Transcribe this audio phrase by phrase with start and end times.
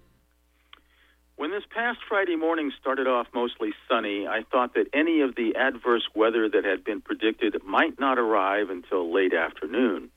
[1.41, 5.57] when this past Friday morning started off mostly sunny, I thought that any of the
[5.57, 10.11] adverse weather that had been predicted might not arrive until late afternoon.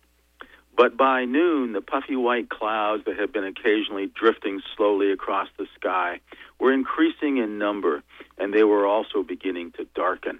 [0.75, 5.65] But by noon, the puffy white clouds that had been occasionally drifting slowly across the
[5.79, 6.19] sky
[6.59, 8.03] were increasing in number,
[8.37, 10.39] and they were also beginning to darken.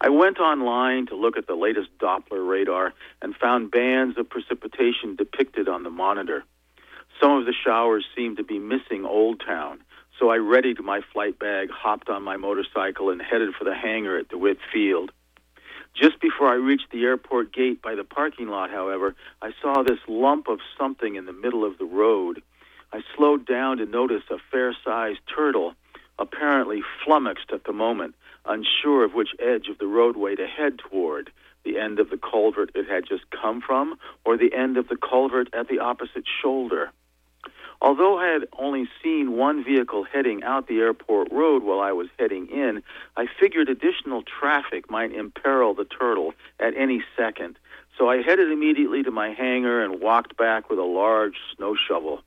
[0.00, 2.92] I went online to look at the latest Doppler radar
[3.22, 6.42] and found bands of precipitation depicted on the monitor.
[7.20, 9.80] Some of the showers seemed to be missing Old Town,
[10.18, 14.18] so I readied my flight bag, hopped on my motorcycle, and headed for the hangar
[14.18, 15.12] at DeWitt Field.
[15.94, 19.98] Just before I reached the airport gate by the parking lot, however, I saw this
[20.06, 22.42] lump of something in the middle of the road.
[22.92, 25.74] I slowed down to notice a fair sized turtle,
[26.18, 28.14] apparently flummoxed at the moment,
[28.44, 31.30] unsure of which edge of the roadway to head toward
[31.64, 34.96] the end of the culvert it had just come from, or the end of the
[34.96, 36.92] culvert at the opposite shoulder.
[37.80, 42.08] Although I had only seen one vehicle heading out the airport road while I was
[42.18, 42.82] heading in,
[43.16, 47.58] I figured additional traffic might imperil the turtle at any second.
[47.98, 52.22] So I headed immediately to my hangar and walked back with a large snow shovel.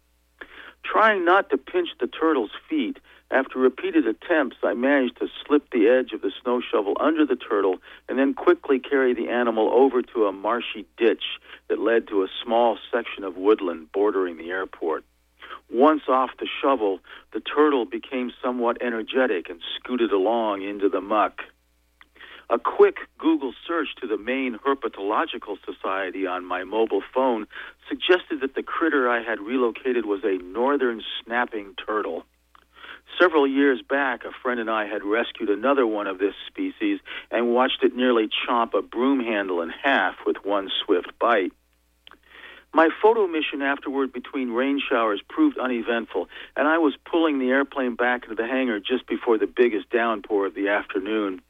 [0.84, 2.98] Trying not to pinch the turtle's feet,
[3.32, 7.36] after repeated attempts, I managed to slip the edge of the snow shovel under the
[7.36, 7.78] turtle
[8.08, 11.24] and then quickly carry the animal over to a marshy ditch
[11.68, 15.04] that led to a small section of woodland bordering the airport.
[15.72, 17.00] Once off the shovel,
[17.34, 21.44] the turtle became somewhat energetic and scooted along into the muck.
[22.50, 27.46] A quick Google search to the Maine Herpetological Society on my mobile phone
[27.88, 32.24] suggested that the critter I had relocated was a northern snapping turtle.
[33.20, 37.54] Several years back, a friend and I had rescued another one of this species and
[37.54, 41.54] watched it nearly chomp a broom handle in half with one swift bite.
[42.74, 47.96] My photo mission afterward between rain showers proved uneventful, and I was pulling the airplane
[47.96, 51.42] back into the hangar just before the biggest downpour of the afternoon.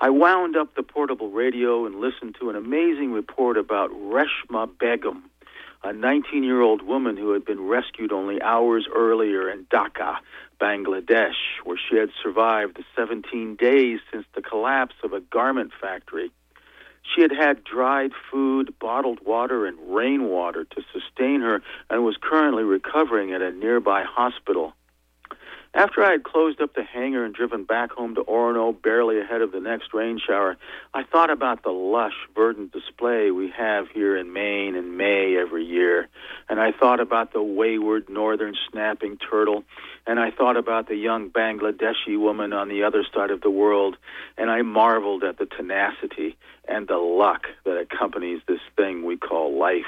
[0.00, 5.30] I wound up the portable radio and listened to an amazing report about Reshma Begum,
[5.84, 10.16] a 19 year old woman who had been rescued only hours earlier in Dhaka,
[10.60, 16.32] Bangladesh, where she had survived the 17 days since the collapse of a garment factory.
[17.02, 22.62] She had had dried food, bottled water, and rainwater to sustain her and was currently
[22.62, 24.74] recovering at a nearby hospital.
[25.72, 29.40] After I had closed up the hangar and driven back home to Orono, barely ahead
[29.40, 30.56] of the next rain shower,
[30.92, 35.64] I thought about the lush, verdant display we have here in Maine in May every
[35.64, 36.08] year.
[36.48, 39.62] And I thought about the wayward northern snapping turtle.
[40.08, 43.96] And I thought about the young Bangladeshi woman on the other side of the world.
[44.36, 49.56] And I marveled at the tenacity and the luck that accompanies this thing we call
[49.56, 49.86] life.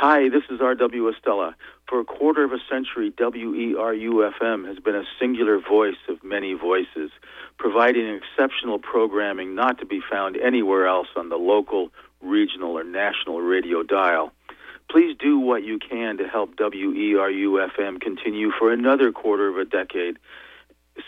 [0.00, 1.10] Hi, this is R.W.
[1.10, 1.54] Estela.
[1.88, 6.54] For a quarter of a century, WERU FM has been a singular voice of many
[6.54, 7.10] voices,
[7.58, 13.40] providing exceptional programming not to be found anywhere else on the local, regional, or national
[13.40, 14.30] radio dial.
[14.88, 19.64] Please do what you can to help WERU FM continue for another quarter of a
[19.64, 20.16] decade,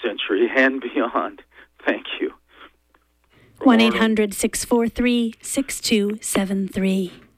[0.02, 1.42] century, and beyond.
[1.86, 2.32] Thank you.
[3.60, 7.29] 1 800 643 6273.